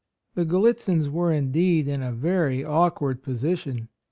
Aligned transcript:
The 0.33 0.45
Gallitzins 0.47 1.09
were 1.11 1.31
indeed 1.31 1.87
in 1.87 2.01
a 2.01 2.11
very 2.11 2.63
awkward 2.65 3.21
position. 3.21 3.87